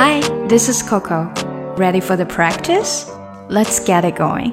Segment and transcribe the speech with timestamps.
[0.00, 1.28] Hi, this is Coco.
[1.76, 3.10] Ready for the practice?
[3.50, 4.52] Let's get it going.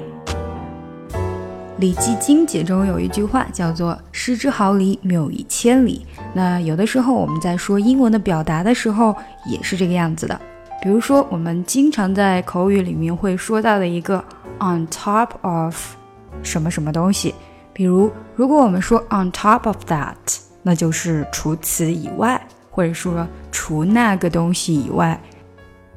[1.78, 6.04] 礼记经解》中有一句话叫做“失之毫厘，谬以千里”。
[6.34, 9.14] 那有的时候我们在说英文的表达的时候
[9.48, 10.36] 也是这个样子的。
[10.82, 14.16] 比如说，我们经常在口语里面会说到的一个
[14.58, 15.76] “on top of”
[16.42, 17.32] 什么什么东西。
[17.72, 20.16] 比如，如果我们说 “on top of that”，
[20.64, 25.16] 那就是除此以外，或者说除那个东西以外。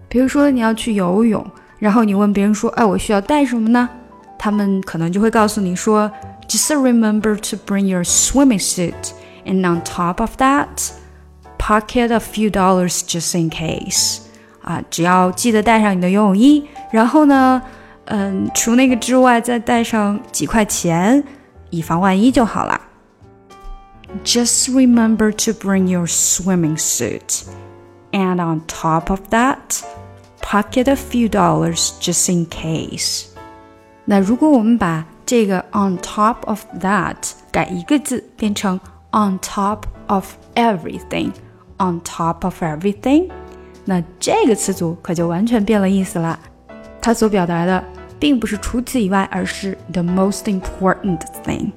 [0.08, 1.44] 比如说，你要去游泳，
[1.78, 3.88] 然后你问别人说：“哎，我需要带什么呢？”
[4.38, 6.10] 他们可能就会告诉你说，
[6.48, 9.12] Just remember to bring your swimming suit,
[9.46, 10.90] and on top of that,
[11.58, 14.18] pocket a few dollars just in case。
[14.62, 17.60] 啊，只要记得带上你的游泳衣，然后呢，
[18.06, 21.24] 嗯，除那个之外，再带上几块钱，
[21.70, 22.80] 以防万一就好了。
[24.24, 27.42] Just remember to bring your swimming suit,
[28.12, 29.82] and on top of that,
[30.51, 33.25] Pocket a few dollars just in case.
[34.05, 37.15] 那如果我们把这个 on top of that
[37.51, 38.79] 改一个字，变成
[39.11, 43.29] on top of everything，on top of everything，
[43.85, 46.39] 那这个词组可就完全变了意思了。
[46.99, 47.83] 它所表达的
[48.19, 51.71] 并不是除此以外，而是 the most important thing。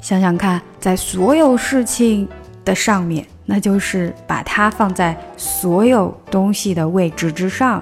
[0.00, 2.28] 想想看，在所有事情
[2.64, 7.80] 的上面，那就是把它放在所有东西的位置之上，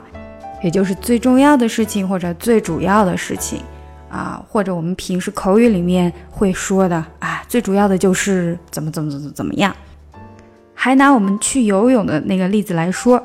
[0.63, 3.61] 也就是最重要的事情或者最主要的事情。
[4.11, 9.71] 啊，或者我们平时口语里面会说的啊，最主要的就是怎么怎么怎么怎么样。
[10.73, 13.23] 还拿我们去游泳的那个例子来说，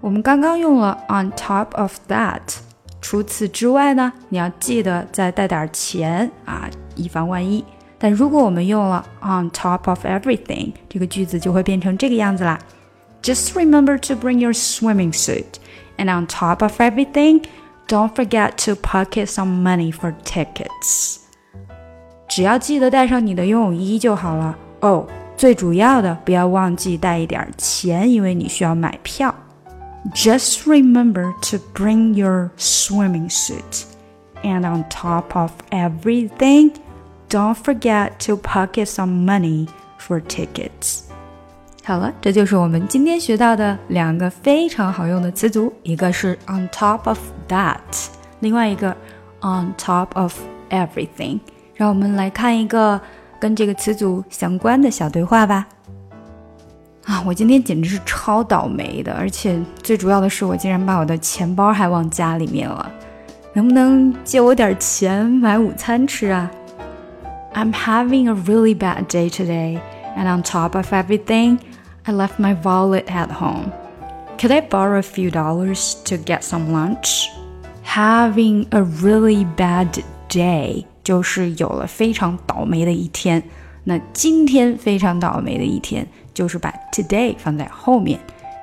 [0.00, 2.40] 我们刚刚用了 on top of that，
[3.02, 7.62] 除此之外呢，你要记得再带点钱啊，以防万一。
[7.98, 12.58] 但如果我们用了 on top of everything，这个句子就会变成这个样子啦。
[13.22, 15.44] Just remember to bring your swimming suit,
[16.01, 17.43] and on top of everything.
[17.87, 21.19] Don't forget to pocket some money for tickets。
[22.27, 25.07] 只要记得带上你的游泳衣就好了哦。
[25.37, 29.33] 最主要的，不要忘记带一点钱，因为你需要买票。
[30.13, 33.85] Just remember to bring your swimming suit,
[34.41, 36.71] and on top of everything,
[37.29, 39.67] don't forget to pocket some money
[39.99, 41.01] for tickets.
[41.84, 47.80] 好了，这就是我们今天学到的两个非常好用的词组，一个是 on top of that，
[48.38, 48.96] 另外一个
[49.40, 50.32] on top of
[50.70, 51.40] everything。
[51.74, 53.00] 让我们来看一个
[53.40, 55.66] 跟这个词组相关的小对话吧。
[57.04, 62.88] 啊，我今天简直是超倒霉的，而且最主要的是，我竟然把我的钱包还忘家里面了。
[63.54, 66.48] 能不能借我点钱买午餐吃啊
[67.54, 69.80] ？I'm having a really bad day today,
[70.16, 71.58] and on top of everything.
[72.03, 73.71] I left my wallet at home.
[74.37, 77.27] Could I borrow a few dollars to get some lunch?
[77.83, 83.43] Having a really bad day 就是有了非常倒霉的一天。
[83.83, 88.19] 那今天非常倒霉的一天，就是把 today 放在后面。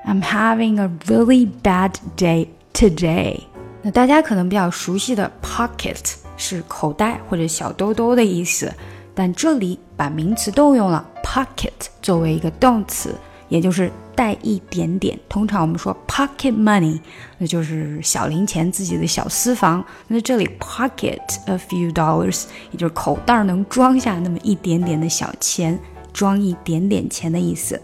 [0.06, 3.40] I'm having a really bad day today。
[3.82, 8.72] 那大家可能比较熟悉的 pocket 是口袋或者小兜兜的意思，
[9.14, 13.14] 但这里把名词动用了 pocket 作为一个动词。
[13.49, 15.19] 也就是带一点点。
[15.27, 16.99] 通常我们说 pocket money，
[17.37, 19.83] 那就是小零钱，自己的小私房。
[20.07, 25.77] 那这里 pocket a few dollars，也就是口袋能装下那么一点点的小钱，
[26.13, 27.81] 装一点点钱的意思。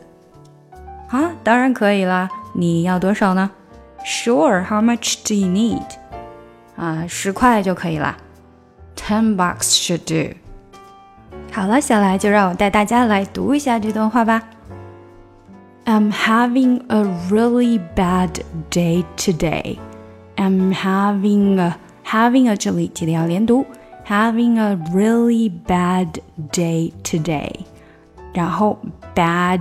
[1.09, 2.29] 啊，当然可以啦。
[2.53, 3.51] 你要多少呢
[4.05, 5.83] ？Sure，how much do you need？
[6.75, 8.17] 啊，十块就可以了。
[8.95, 10.35] Ten bucks should do。
[11.51, 14.43] 好了，下来就让我带大家来读一下这段话吧。
[15.84, 19.78] am having a really bad day today.
[20.36, 23.66] I'm having a having a 这里记得要连读，
[24.06, 26.20] having a really bad
[26.52, 27.50] day today。
[28.32, 28.78] 然后
[29.14, 29.60] bad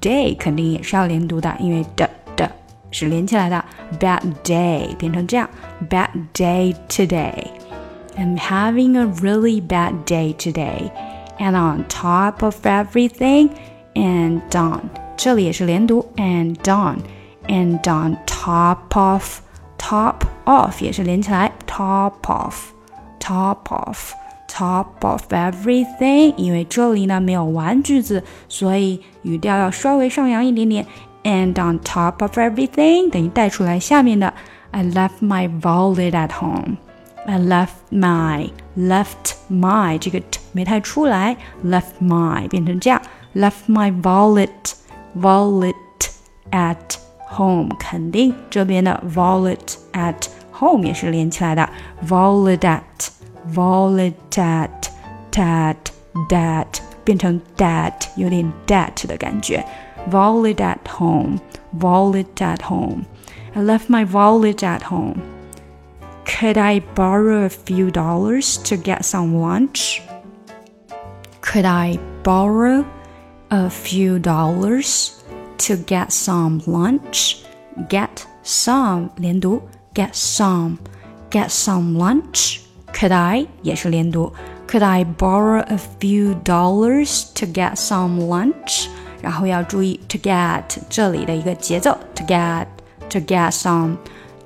[0.00, 2.50] day 肯定也是要连读的，因为的的
[2.90, 3.64] 是连起来的。
[4.00, 5.48] bad day 变成这样，
[5.88, 10.90] bad day today。I'm having a really bad day today,
[11.38, 13.50] and on top of everything,
[13.94, 14.88] and on
[15.20, 20.14] 这里也是连读，and on，and on top of，top
[20.44, 26.34] of 也是连起来，top of，top of，top of everything。
[26.36, 30.86] 因为这里呢没有完句子，所以语调要稍微上扬一点点。
[31.24, 34.32] And on top of everything 等于带出来下面的，
[34.70, 43.02] I left my wallet at home。I left my left my 这个 t 没太出来，left my 变成这样，
[43.34, 44.48] left my wallet。
[45.20, 45.74] wallet
[46.50, 46.96] at
[47.28, 51.68] home 肯定这边的 violet at home 也是连起来的，
[52.06, 52.82] violet at
[53.52, 54.70] violet at
[55.30, 55.76] tat
[56.28, 59.64] dat 变成 dat 有点 dat 的感觉，
[60.10, 61.38] violet at home
[61.78, 65.20] violet at home。I left my wallet at home.
[66.24, 70.00] Could I borrow a few dollars to get some lunch?
[71.40, 72.84] Could I borrow
[73.50, 75.12] a few dollars
[75.58, 77.36] to get some lunch?
[77.88, 79.62] Get some 连读，
[79.94, 80.78] get some,
[81.30, 82.60] get some lunch.
[82.92, 84.32] Could I 也是连读。
[84.66, 88.86] Could I borrow a few dollars to get some lunch？
[89.22, 92.66] 然后要注意 to get 这里的一个节奏，to get,
[93.10, 93.96] to get some,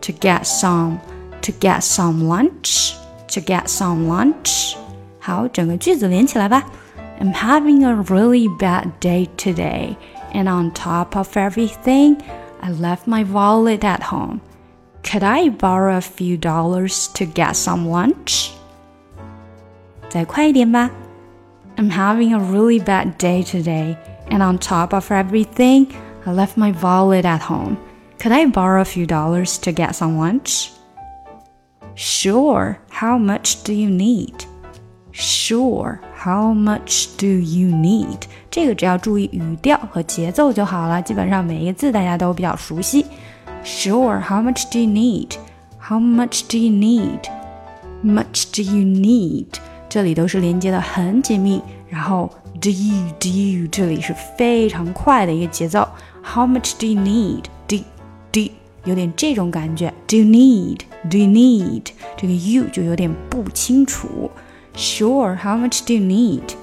[0.00, 0.99] to get some,
[1.43, 2.94] to get some lunch,
[3.28, 4.75] to get some lunch。
[5.19, 6.64] 好，整个句子连起来吧。
[7.20, 9.96] I'm having a really bad day today,
[10.32, 12.22] and on top of everything,
[12.62, 14.40] I left my wallet at home.
[15.02, 18.52] Could I borrow a few dollars to get some lunch?
[20.08, 20.90] 再快一点吧。
[21.76, 23.96] I'm having a really bad day today,
[24.28, 25.88] and on top of everything,
[26.26, 27.76] I left my wallet at home.
[28.19, 30.72] Could I borrow a few dollars to get some lunch?
[31.94, 32.78] Sure.
[32.90, 34.44] How much do you need?
[35.12, 36.00] Sure.
[36.25, 38.19] How much do you need？
[38.50, 43.06] 这个只要注意语调和节奏就好了，基本上每一个字大家都比较熟悉。
[43.64, 44.20] Sure.
[44.20, 45.37] How much do you need?
[45.78, 47.20] How much do you need?
[48.02, 49.46] Much do you need？
[49.88, 52.31] 这里都是连接的很紧密，然后
[52.61, 55.88] do you do you 这里是非常快的一个节奏。
[56.22, 57.44] How much do you need?
[57.67, 57.78] Do
[58.31, 58.50] do
[58.84, 59.93] 有点这种感觉。
[60.06, 60.81] Do you need?
[61.11, 61.87] Do you need？
[62.17, 64.31] 这个 you 就有点不清楚。
[64.75, 66.55] Sure, how much do you need?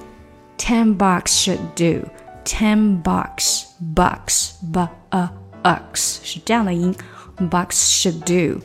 [0.56, 2.08] Ten bucks should do.
[2.44, 5.30] Ten bucks, bucks, b a
[5.62, 6.94] x 是这样的音。
[7.50, 8.60] Bucks should do.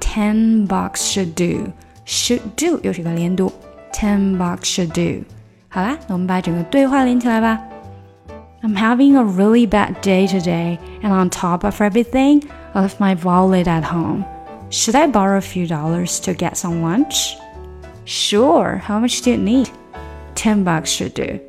[0.00, 1.72] Ten bucks should do.
[2.06, 3.52] Should do 又是个连读。
[3.92, 5.24] Ten bucks should do.
[5.68, 7.58] 好啦，那我们把整个对话连起来吧。
[8.62, 12.42] I'm having a really bad day today, and on top of everything,
[12.72, 14.24] I left my wallet at home.
[14.70, 17.36] Should I borrow a few dollars to get some lunch?
[18.13, 18.81] Sure.
[18.85, 19.69] How much do you need?
[20.35, 21.39] Ten bucks should do.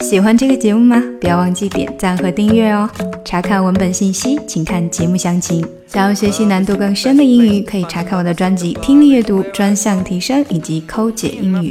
[0.00, 1.02] 喜欢这个节目吗？
[1.20, 2.88] 不要忘记点赞和订阅哦。
[3.22, 5.62] 查看文本信息，请看节目详情。
[5.86, 11.70] 想要学习难度更深的英语，可以查看我的专辑《听力阅读专项提升》以及《抠解英语》。